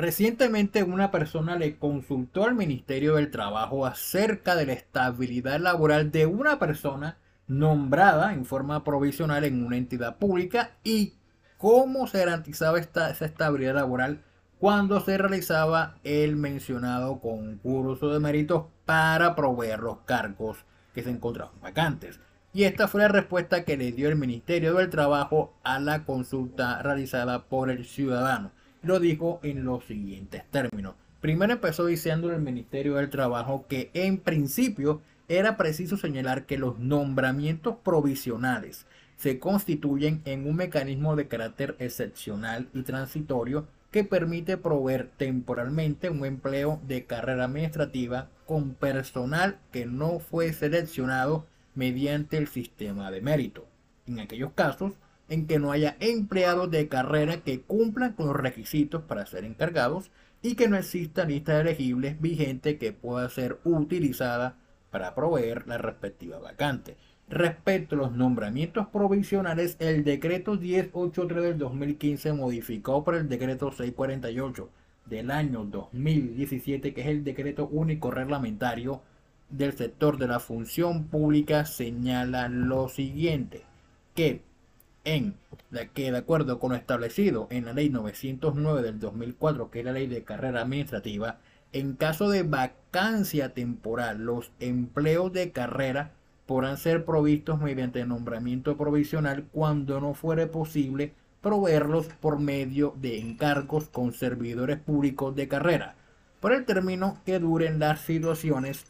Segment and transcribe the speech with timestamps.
[0.00, 6.24] Recientemente una persona le consultó al Ministerio del Trabajo acerca de la estabilidad laboral de
[6.24, 11.16] una persona nombrada en forma provisional en una entidad pública y
[11.58, 14.22] cómo se garantizaba esta, esa estabilidad laboral
[14.58, 21.60] cuando se realizaba el mencionado concurso de méritos para proveer los cargos que se encontraban
[21.60, 22.20] vacantes.
[22.54, 26.80] Y esta fue la respuesta que le dio el Ministerio del Trabajo a la consulta
[26.80, 28.50] realizada por el ciudadano.
[28.82, 30.94] Lo dijo en los siguientes términos.
[31.20, 36.78] Primero empezó diciendo el Ministerio del Trabajo que en principio era preciso señalar que los
[36.78, 45.10] nombramientos provisionales se constituyen en un mecanismo de carácter excepcional y transitorio que permite proveer
[45.18, 53.10] temporalmente un empleo de carrera administrativa con personal que no fue seleccionado mediante el sistema
[53.10, 53.66] de mérito.
[54.06, 54.94] En aquellos casos
[55.30, 60.10] en que no haya empleados de carrera que cumplan con los requisitos para ser encargados
[60.42, 64.56] y que no exista lista de elegibles vigente que pueda ser utilizada
[64.90, 66.96] para proveer la respectiva vacante.
[67.28, 74.68] Respecto a los nombramientos provisionales, el decreto 1083 del 2015 modificado por el decreto 648
[75.06, 79.00] del año 2017, que es el decreto único reglamentario
[79.48, 83.62] del sector de la función pública, señala lo siguiente,
[84.16, 84.42] que
[85.14, 85.34] en
[85.70, 89.84] la que de acuerdo con lo establecido en la ley 909 del 2004, que es
[89.84, 91.38] la ley de carrera administrativa,
[91.72, 96.12] en caso de vacancia temporal, los empleos de carrera
[96.46, 103.88] podrán ser provistos mediante nombramiento provisional cuando no fuere posible proveerlos por medio de encargos
[103.88, 105.94] con servidores públicos de carrera,
[106.40, 108.84] por el término que duren las situaciones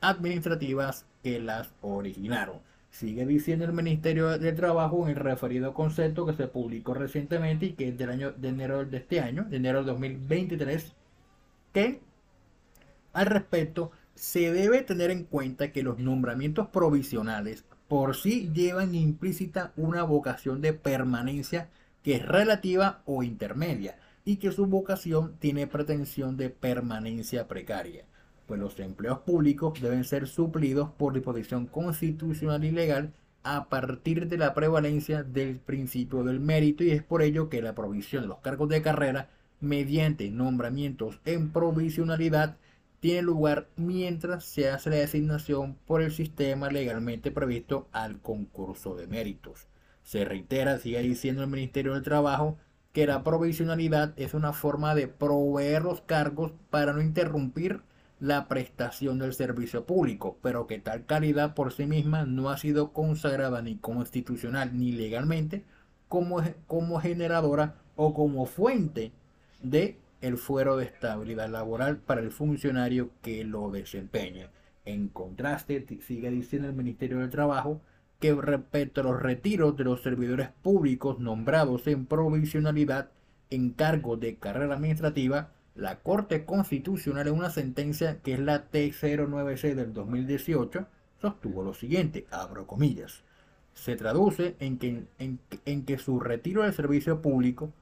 [0.00, 2.60] administrativas que las originaron.
[2.92, 7.72] Sigue diciendo el Ministerio de Trabajo en el referido concepto que se publicó recientemente y
[7.72, 10.92] que es del año de enero de este año, de enero de 2023,
[11.72, 12.00] que
[13.14, 19.72] al respecto se debe tener en cuenta que los nombramientos provisionales por sí llevan implícita
[19.76, 21.70] una vocación de permanencia
[22.02, 28.04] que es relativa o intermedia y que su vocación tiene pretensión de permanencia precaria,
[28.52, 33.14] pues los empleos públicos deben ser suplidos por disposición constitucional y legal
[33.44, 37.74] a partir de la prevalencia del principio del mérito y es por ello que la
[37.74, 39.30] provisión de los cargos de carrera
[39.60, 42.58] mediante nombramientos en provisionalidad
[43.00, 49.06] tiene lugar mientras se hace la designación por el sistema legalmente previsto al concurso de
[49.06, 49.66] méritos.
[50.02, 52.58] Se reitera, sigue diciendo el Ministerio del Trabajo,
[52.92, 57.80] que la provisionalidad es una forma de proveer los cargos para no interrumpir
[58.22, 62.92] la prestación del servicio público, pero que tal calidad por sí misma no ha sido
[62.92, 65.64] consagrada ni constitucional ni legalmente
[66.06, 69.10] como, como generadora o como fuente
[69.60, 74.50] de el fuero de estabilidad laboral para el funcionario que lo desempeña.
[74.84, 77.80] En contraste, sigue diciendo el Ministerio del Trabajo
[78.20, 83.10] que respecto a los retiros de los servidores públicos nombrados en provisionalidad
[83.50, 89.74] en cargo de carrera administrativa, la Corte Constitucional en una sentencia que es la T096
[89.74, 90.86] del 2018
[91.20, 93.22] sostuvo lo siguiente, abro comillas,
[93.74, 97.72] se traduce en que, en que su retiro del servicio público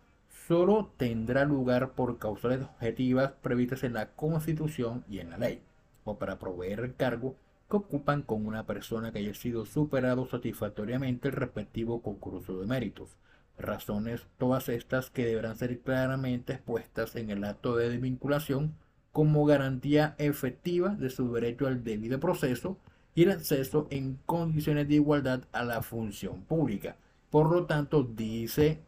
[0.47, 5.63] solo tendrá lugar por causales objetivas previstas en la Constitución y en la ley,
[6.05, 7.35] o para proveer el cargo
[7.71, 13.17] que ocupan con una persona que haya sido superado satisfactoriamente el respectivo concurso de méritos.
[13.61, 18.75] Razones todas estas que deberán ser claramente expuestas en el acto de desvinculación
[19.13, 22.79] como garantía efectiva de su derecho al debido proceso
[23.15, 26.97] y el acceso en condiciones de igualdad a la función pública.
[27.31, 28.81] Por lo tanto, dice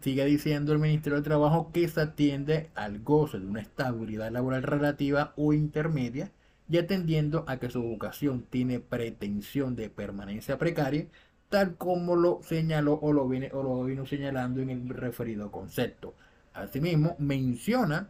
[0.00, 4.62] Sigue diciendo el Ministerio del Trabajo que se atiende al goce de una estabilidad laboral
[4.62, 6.32] relativa o intermedia
[6.70, 11.06] y atendiendo a que su vocación tiene pretensión de permanencia precaria,
[11.50, 16.14] tal como lo señaló o lo, viene, o lo vino señalando en el referido concepto.
[16.54, 18.08] Asimismo, menciona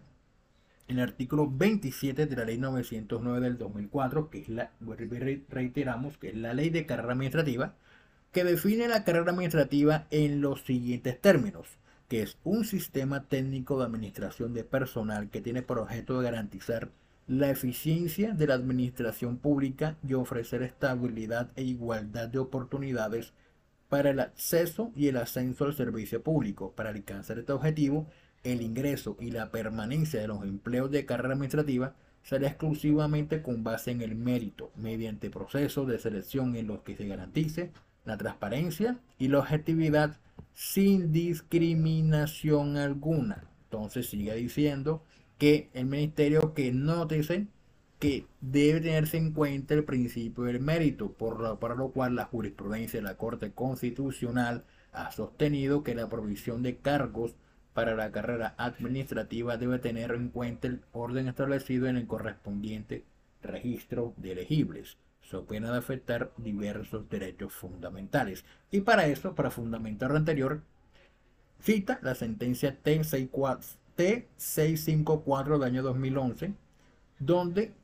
[0.87, 4.70] en el artículo 27 de la ley 909 del 2004, que es la,
[5.48, 7.75] reiteramos, que es la ley de carrera administrativa,
[8.31, 13.84] que define la carrera administrativa en los siguientes términos que es un sistema técnico de
[13.84, 16.90] administración de personal que tiene por objeto de garantizar
[17.31, 23.35] la eficiencia de la administración pública y ofrecer estabilidad e igualdad de oportunidades
[23.88, 26.73] para el acceso y el ascenso al servicio público.
[26.73, 28.09] Para alcanzar este objetivo,
[28.43, 31.94] el ingreso y la permanencia de los empleos de carrera administrativa
[32.25, 37.06] será exclusivamente con base en el mérito, mediante procesos de selección en los que se
[37.06, 37.71] garantice
[38.06, 40.19] la transparencia y la objetividad
[40.53, 43.44] sin discriminación alguna.
[43.67, 45.05] Entonces sigue diciendo
[45.40, 46.70] que el ministerio que
[47.08, 47.46] dice
[47.98, 52.26] que debe tenerse en cuenta el principio del mérito, por lo, para lo cual la
[52.26, 57.37] jurisprudencia de la Corte Constitucional ha sostenido que la provisión de cargos
[57.72, 63.06] para la carrera administrativa debe tener en cuenta el orden establecido en el correspondiente
[63.43, 68.44] registro de elegibles, so pena de afectar diversos derechos fundamentales.
[68.70, 70.60] Y para eso, para fundamentar lo anterior,
[71.60, 72.76] cita la sentencia
[74.00, 76.55] T654 del año 2011,
[77.19, 77.75] donde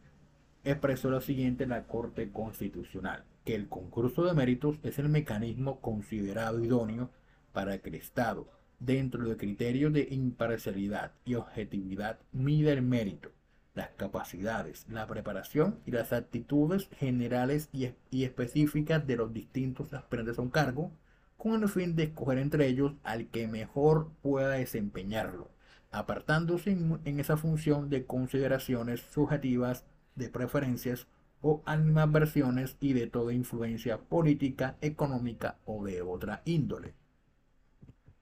[0.65, 6.65] expresó lo siguiente la Corte Constitucional, que el concurso de méritos es el mecanismo considerado
[6.65, 7.11] idóneo
[7.53, 8.49] para que el Estado,
[8.79, 13.31] dentro de criterios de imparcialidad y objetividad, mida el mérito,
[13.75, 17.93] las capacidades, la preparación y las actitudes generales y,
[18.25, 20.93] específicas de los distintos aspirantes a un cargo,
[21.37, 25.51] con el fin de escoger entre ellos al que mejor pueda desempeñarlo,
[25.99, 29.85] apartándose en esa función de consideraciones subjetivas
[30.15, 31.07] de preferencias
[31.41, 36.95] o animadversiones y de toda influencia política, económica o de otra índole.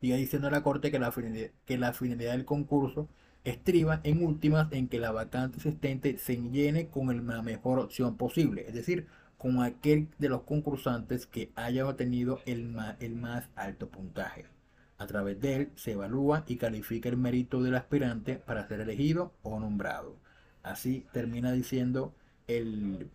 [0.01, 3.09] Sigue diciendo la Corte que la, finalidad, del concurso
[3.45, 8.67] estriba en últimas en que la vacante existente se llene con la mejor opción posible,
[8.69, 9.07] es decir,
[9.39, 14.54] con aquel de los concursantes que haya obtenido el más alto puntaje.
[15.05, 19.35] A través de él se evalúa y califica el mérito del aspirante para ser elegido
[19.43, 20.17] o nombrado.
[20.63, 22.15] Así termina diciendo
[22.47, 23.11] el,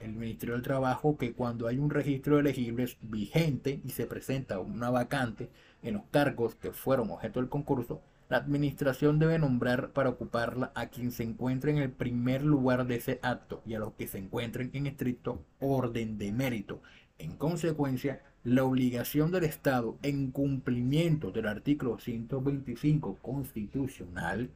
[0.00, 4.90] Ministerio del Trabajo que cuando hay un registro de elegibles vigente y se presenta una
[4.90, 5.48] vacante
[5.84, 10.88] en los cargos que fueron objeto del concurso, la administración debe nombrar para ocuparla a
[10.88, 14.18] quien se encuentre en el primer lugar de ese acto y a los que se
[14.18, 16.82] encuentren en estricto orden de mérito.
[17.18, 24.50] En consecuencia, la obligación del Estado en cumplimiento del artículo 125 constitucional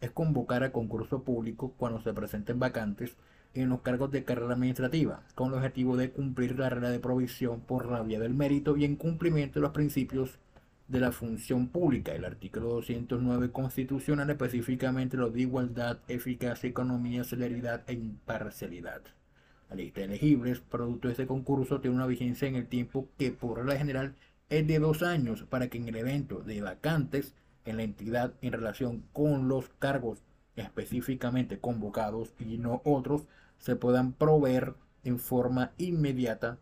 [0.00, 3.16] es convocar a concurso público cuando se presenten vacantes
[3.54, 7.60] en los cargos de carrera administrativa, con el objetivo de cumplir la regla de provisión
[7.60, 10.38] por la vía del mérito y en cumplimiento de los principios
[10.86, 12.12] de la función pública.
[12.12, 19.02] El artículo 209 constitucional específicamente lo de igualdad, eficacia, economía, celeridad e imparcialidad.
[19.68, 23.32] La lista de elegibles producto de este concurso tiene una vigencia en el tiempo que
[23.32, 24.14] por regla general
[24.48, 27.34] es de dos años para que en el evento de vacantes
[27.64, 30.22] en la entidad en relación con los cargos
[30.54, 33.26] específicamente convocados y no otros
[33.58, 34.74] se puedan proveer
[35.04, 36.58] en forma inmediata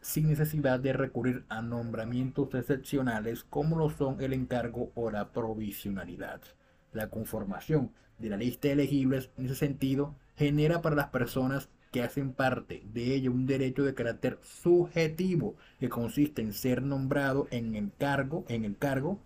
[0.00, 6.40] sin necesidad de recurrir a nombramientos excepcionales como lo son el encargo o la provisionalidad.
[6.92, 12.02] La conformación de la lista de elegibles en ese sentido genera para las personas que
[12.02, 17.76] hacen parte de ello un derecho de carácter subjetivo que consiste en ser nombrado en
[17.76, 19.20] el cargo, en el cargo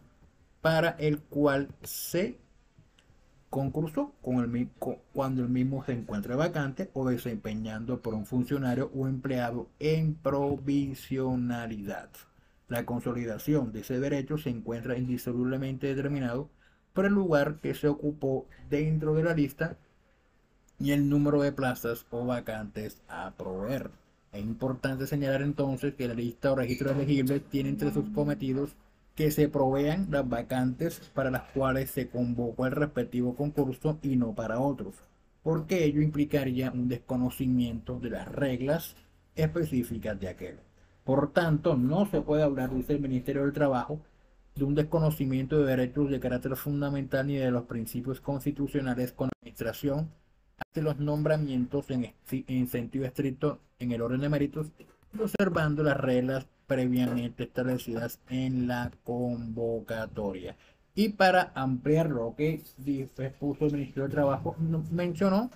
[0.60, 2.36] para el cual se
[3.48, 4.68] concursó con el,
[5.14, 12.10] cuando el mismo se encuentre vacante o desempeñando por un funcionario o empleado en provisionalidad.
[12.68, 16.50] La consolidación de ese derecho se encuentra indisolublemente determinado
[16.92, 19.78] por el lugar que se ocupó dentro de la lista
[20.78, 23.90] y el número de plazas o vacantes a proveer.
[24.32, 28.76] Es importante señalar entonces que la lista o registro elegible tiene entre sus cometidos
[29.14, 34.34] que se provean las vacantes para las cuales se convocó el respectivo concurso y no
[34.34, 34.94] para otros,
[35.42, 38.94] porque ello implicaría un desconocimiento de las reglas
[39.34, 40.60] específicas de aquel.
[41.02, 44.00] Por tanto, no se puede hablar, dice el Ministerio del Trabajo,
[44.54, 49.32] de un desconocimiento de derechos de carácter fundamental ni de los principios constitucionales con la
[49.40, 50.10] administración
[50.66, 54.68] ante los nombramientos en, en sentido estricto en el orden de méritos,
[55.18, 60.56] observando las reglas previamente establecidas en la convocatoria.
[60.94, 62.62] Y para ampliar lo que
[63.16, 64.56] expuso el Ministerio de Trabajo,
[64.90, 65.50] mencionó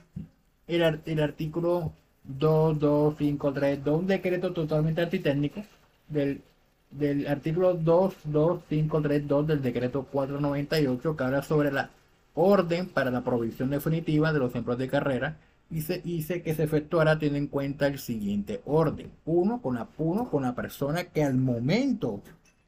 [0.67, 1.93] el, artículo
[2.25, 5.65] 2253, un decreto totalmente antitécnico
[6.09, 6.43] del,
[6.91, 11.91] del artículo 22532 del decreto 498 que habla sobre la
[12.35, 17.19] orden para la provisión definitiva de los empleos de carrera dice, dice que se efectuará
[17.19, 19.11] teniendo en cuenta el siguiente orden.
[19.25, 19.89] Uno, con la,
[20.31, 22.23] con la persona que al momento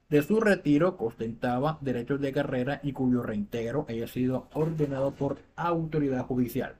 [0.08, 6.24] de su retiro ostentaba derechos de carrera y cuyo reintegro haya sido ordenado por autoridad
[6.24, 6.76] judicial.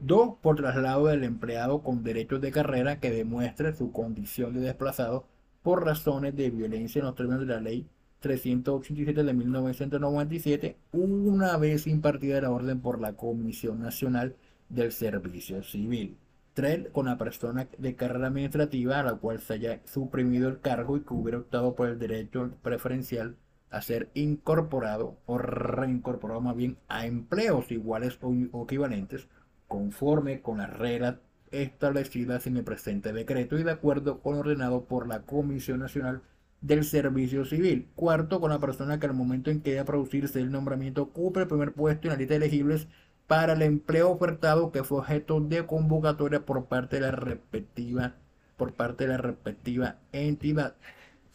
[0.00, 5.24] Dos, por traslado del empleado con derechos de carrera que demuestre su condición de desplazado
[5.62, 7.86] por razones de violencia en los términos de la ley
[8.20, 14.36] 387 de 1997, una vez impartida la orden por la Comisión Nacional
[14.68, 16.16] del servicio civil.
[16.54, 16.88] 3.
[16.92, 21.00] Con la persona de carrera administrativa a la cual se haya suprimido el cargo y
[21.00, 23.36] que hubiera optado por el derecho preferencial
[23.70, 29.28] a ser incorporado o reincorporado más bien a empleos iguales o equivalentes
[29.68, 31.16] conforme con las reglas
[31.52, 36.22] establecidas en el presente decreto y de acuerdo con ordenado por la Comisión Nacional
[36.60, 37.88] del Servicio Civil.
[37.94, 41.48] Cuarto, con la persona que al momento en que haya producirse el nombramiento ocupe el
[41.48, 42.88] primer puesto en la lista de elegibles
[43.26, 48.14] para el empleo ofertado que fue objeto de convocatoria por parte de la respectiva
[48.60, 50.74] por parte de la respectiva entidad.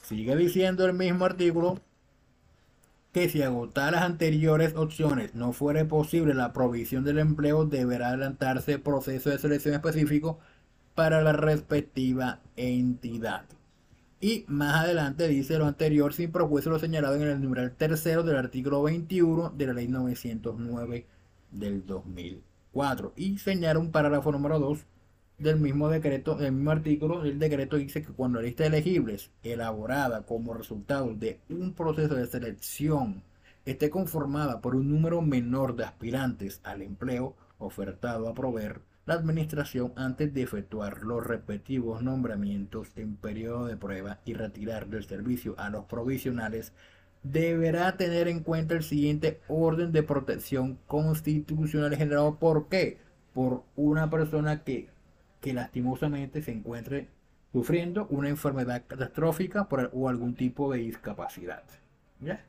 [0.04, 1.80] Sigue diciendo el mismo artículo
[3.12, 8.74] que si agotar las anteriores opciones no fuere posible la provisión del empleo, deberá adelantarse
[8.74, 10.38] el proceso de selección específico
[10.94, 13.46] para la respectiva entidad.
[14.22, 18.38] Y más adelante dice lo anterior sin propuesto lo señalado en el numeral tercero del
[18.38, 21.06] artículo 21 de la ley 909
[21.52, 23.14] del 2004.
[23.16, 24.86] Y señala un parágrafo número 2
[25.38, 29.32] del mismo decreto, del mismo artículo del decreto dice que cuando la lista de elegibles
[29.44, 33.22] elaborada como resultado de un proceso de selección
[33.66, 39.94] esté conformada por un número menor de aspirantes al empleo ofertado a proveer, la administración
[39.96, 45.70] antes de efectuar los respectivos nombramientos en periodo de prueba y retirar del servicio a
[45.70, 46.74] los provisionales
[47.24, 53.00] deberá tener en cuenta el siguiente orden de protección constitucional generado por qué?
[53.34, 54.90] Por una persona que
[55.46, 57.08] que lastimosamente se encuentre
[57.54, 61.64] sufriendo una enfermedad catastrófica o algún tipo de discapacidad.
[62.20, 62.44] ¿Ya?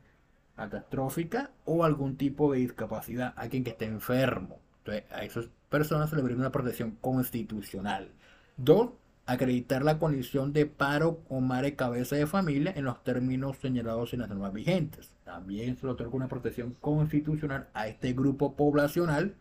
[0.55, 4.57] Catastrófica o algún tipo de discapacidad, a quien que esté enfermo.
[4.87, 8.09] Entonces, a esas personas se le brinda una protección constitucional.
[8.55, 8.91] Dos,
[9.25, 14.21] acreditar la condición de paro o madre cabeza de familia en los términos señalados en
[14.21, 15.11] las normas vigentes.
[15.25, 19.35] También se le otorga una protección constitucional a este grupo poblacional.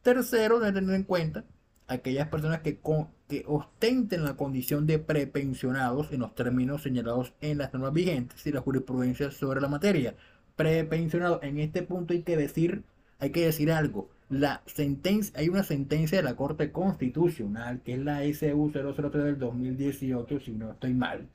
[0.00, 1.44] Tercero, de tener en cuenta
[1.88, 2.80] aquellas personas que,
[3.28, 8.52] que ostenten la condición de prepensionados en los términos señalados en las normas vigentes y
[8.52, 10.14] la jurisprudencia sobre la materia.
[10.56, 12.82] Prepensionado, en este punto hay que decir,
[13.18, 14.08] hay que decir algo.
[14.28, 19.38] La sentencia, hay una sentencia de la Corte Constitucional, que es la SU 003 del
[19.38, 21.28] 2018, si no estoy mal,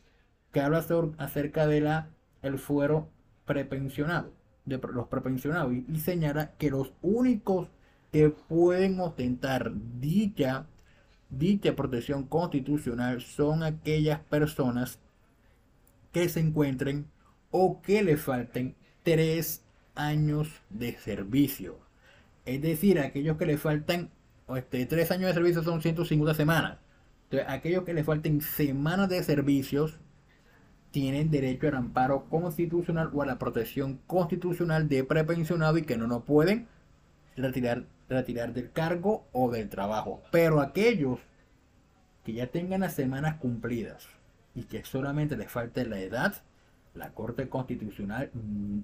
[0.52, 0.86] que habla
[1.18, 2.10] acerca de la
[2.42, 3.08] el fuero
[3.46, 4.34] prepensionado,
[4.66, 7.70] de los prepensionados, y señala que los únicos
[8.12, 10.68] que pueden ostentar dicha,
[11.30, 15.00] dicha protección constitucional son aquellas personas
[16.12, 17.08] que se encuentren
[17.52, 19.64] o que le falten tres
[19.96, 21.80] años de servicio.
[22.46, 24.10] Es decir, aquellos que le faltan
[24.56, 26.78] este, tres años de servicio son 150 semanas.
[27.26, 30.00] Entonces, aquellos que le falten semanas de servicios
[30.92, 36.08] tienen derecho al amparo constitucional o a la protección constitucional de prepensionado y que no
[36.08, 36.68] nos pueden
[37.38, 40.22] retirar retirar del cargo o del trabajo.
[40.32, 41.20] Pero aquellos
[42.24, 44.08] que ya tengan las semanas cumplidas
[44.54, 46.36] y que solamente les falte la edad,
[46.94, 48.32] la Corte Constitucional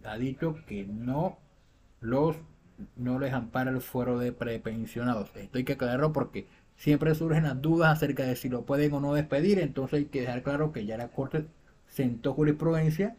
[0.03, 1.37] ha dicho que no
[1.99, 2.35] los
[2.95, 5.31] no les ampara el fuero de prepensionados.
[5.35, 8.99] Esto hay que aclararlo porque siempre surgen las dudas acerca de si lo pueden o
[8.99, 9.59] no despedir.
[9.59, 11.45] Entonces hay que dejar claro que ya la Corte
[11.87, 13.15] sentó jurisprudencia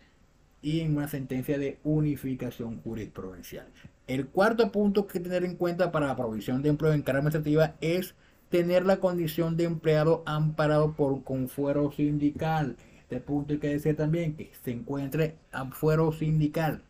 [0.63, 3.67] y en una sentencia de unificación jurisprudencial.
[4.07, 7.75] El cuarto punto que tener en cuenta para la provisión de empleo en carrera administrativa
[7.81, 8.15] es
[8.49, 12.77] tener la condición de empleado amparado por con fuero sindical.
[13.09, 16.83] Este punto hay que decir también que se encuentre a fuero sindical,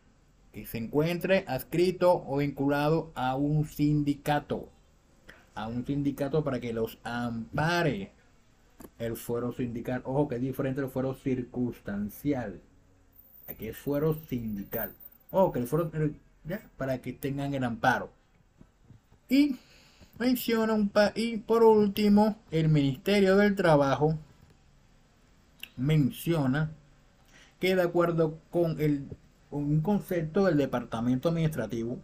[0.51, 4.67] que se encuentre adscrito o vinculado a un sindicato,
[5.55, 8.11] a un sindicato para que los ampare
[8.97, 10.01] el fuero sindical.
[10.03, 12.59] Ojo que es diferente del fuero circunstancial.
[13.47, 14.91] Aquí es fuero sindical.
[15.31, 15.89] Ojo que el fuero
[16.75, 18.11] para que tengan el amparo.
[19.29, 19.55] Y
[20.17, 24.19] menciona un y por último, el Ministerio del Trabajo
[25.79, 26.71] menciona
[27.59, 29.07] que de acuerdo con, el,
[29.51, 31.99] un concepto del Departamento Administrativo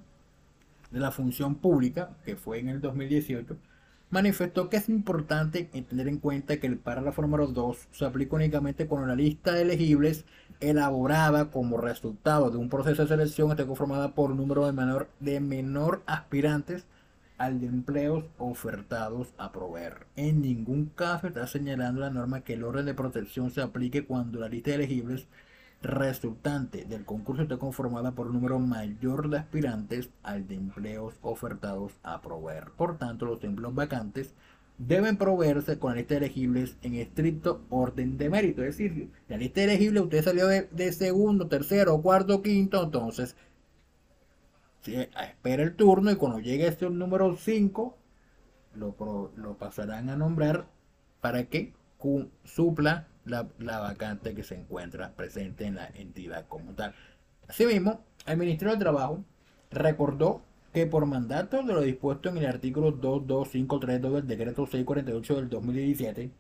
[0.91, 3.58] de la Función Pública, que fue en el 2018,
[4.10, 8.88] manifestó que es importante tener en cuenta que el párrafo número 2 se aplica únicamente
[8.88, 10.25] cuando la lista de elegibles
[10.60, 15.10] elaborada como resultado de un proceso de selección esté conformada por un número de menor,
[15.20, 16.86] de menor aspirantes
[17.37, 20.07] al de empleos ofertados a proveer.
[20.15, 24.39] En ningún caso está señalando la norma que el orden de protección se aplique cuando
[24.39, 25.27] la lista de elegibles
[25.81, 31.93] resultante del concurso esté conformada por un número mayor de aspirantes al de empleos ofertados
[32.03, 32.71] a proveer.
[32.75, 34.33] Por tanto, los empleos vacantes
[34.77, 38.63] deben proveerse con la lista de elegibles en estricto orden de mérito.
[38.63, 43.35] Es decir, la lista de elegibles usted salió de, segundo, tercero, cuarto, quinto, entonces
[44.87, 47.97] espera el turno y cuando llegue este número 5
[48.75, 50.67] lo, lo pasarán a nombrar
[51.21, 51.73] para que
[52.43, 56.93] supla la, vacante que se encuentra presente en la entidad como tal.
[57.47, 59.23] Asimismo, el Ministerio del Trabajo
[59.71, 60.41] recordó
[60.73, 66.31] que por mandato de lo dispuesto en el artículo 22532 del decreto 648 del 2017,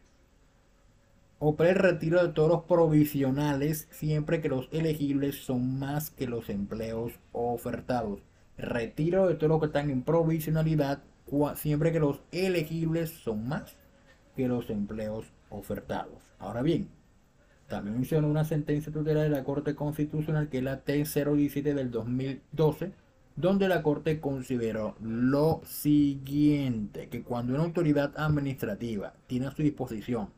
[1.39, 6.49] opera el retiro de todos los provisionales siempre que los elegibles son más que los
[6.49, 8.19] empleos ofertados.
[8.57, 11.01] Retiro de todos los que están en provisionalidad
[11.55, 13.75] siempre que los elegibles son más
[14.35, 16.21] que los empleos ofertados.
[16.39, 16.89] Ahora bien,
[17.67, 22.91] también mencionó una sentencia tutelar de la Corte Constitucional que es la T017 del 2012,
[23.35, 30.29] donde la Corte consideró lo siguiente, que cuando una autoridad administrativa tiene a su disposición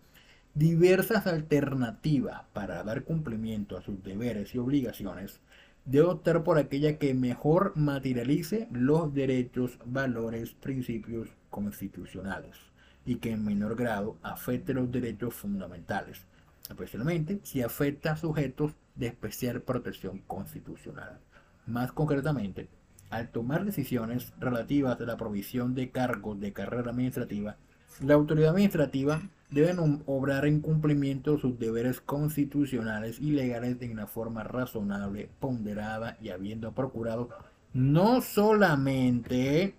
[0.56, 5.40] diversas alternativas para dar cumplimiento a sus deberes y obligaciones,
[5.88, 12.58] debe optar por aquella que mejor materialice los derechos, valores, principios constitucionales
[13.06, 16.26] y que en menor grado afecte los derechos fundamentales,
[16.70, 21.20] especialmente si afecta a sujetos de especial protección constitucional.
[21.66, 22.68] Más concretamente,
[23.10, 27.56] al tomar decisiones relativas a la provisión de cargos de carrera administrativa,
[28.02, 34.08] la autoridad administrativa deben obrar en cumplimiento de sus deberes constitucionales y legales de una
[34.08, 37.30] forma razonable, ponderada y habiendo procurado
[37.74, 39.76] no solamente,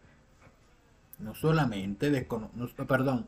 [1.18, 2.26] no solamente,
[2.86, 3.26] perdón,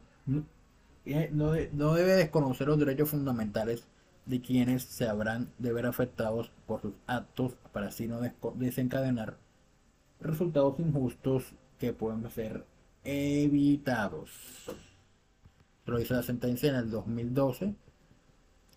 [1.05, 3.85] eh, no, no, debe desconocer los derechos fundamentales
[4.27, 8.21] de quienes se habrán de ver afectados por sus actos para así no
[8.55, 9.37] desencadenar
[10.21, 12.65] resultados injustos que pueden ser
[13.03, 14.31] evitados
[15.91, 17.75] lo hizo la sentencia en el 2012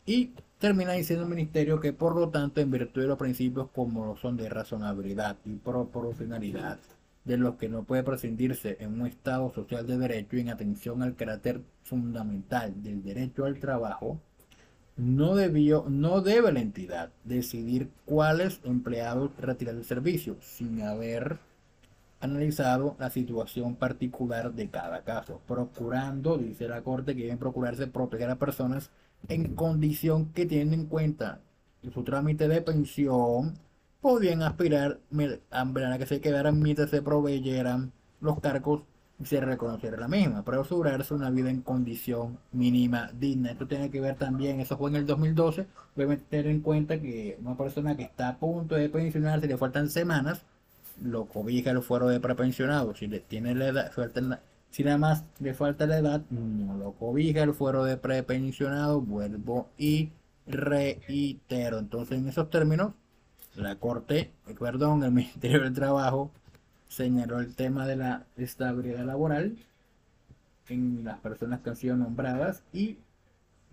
[0.06, 4.18] y termina diciendo el ministerio que por lo tanto en virtud de los principios como
[4.18, 6.80] son de razonabilidad y proporcionalidad
[7.26, 11.02] de los que no puede prescindirse en un Estado social de derecho y en atención
[11.02, 14.20] al carácter fundamental del derecho al trabajo,
[14.98, 21.40] no, debió, no debe la entidad decidir cuáles empleados retirar del servicio sin haber
[22.24, 28.30] analizado la situación particular de cada caso, procurando, dice la Corte, que deben procurarse proteger
[28.30, 28.92] a personas
[29.28, 31.42] en condición que tienen en cuenta
[31.94, 33.56] su trámite de pensión,
[34.02, 35.00] podían aspirar
[35.52, 38.84] a que se quedaran mientras se proveyeran los cargos
[39.20, 43.52] y se reconociera la misma, para asegurarse una vida en condición mínima digna.
[43.52, 47.38] Esto tiene que ver también, eso fue en el 2012, debe tener en cuenta que
[47.42, 50.46] una persona que está a punto de pensionarse, le faltan semanas,
[51.04, 52.96] lo cobija el fuero de prepensionado.
[52.96, 53.92] Si le tiene la edad,
[54.72, 59.02] si nada más le falta la edad, no lo cobija el fuero de prepensionado.
[59.02, 60.12] Vuelvo y
[60.48, 61.80] reitero.
[61.80, 62.94] Entonces, en esos términos,
[63.56, 66.32] la Corte, perdón, el Ministerio del Trabajo
[66.88, 69.58] señaló el tema de la estabilidad laboral
[70.70, 72.98] en las personas que han sido nombradas y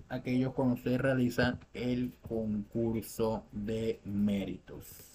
[0.09, 5.10] aquellos cuando se realiza el concurso de méritos.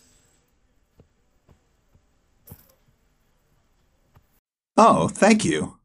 [4.78, 5.78] Oh, thank you.